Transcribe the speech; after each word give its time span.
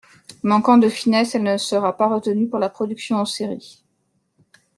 Manquant 0.41 0.79
de 0.79 0.89
finesse, 0.89 1.35
elle 1.35 1.43
ne 1.43 1.57
sera 1.59 1.95
pas 1.95 2.07
retenue 2.11 2.49
pour 2.49 2.57
la 2.57 2.69
production 2.71 3.17
en 3.17 3.25
série. 3.25 3.83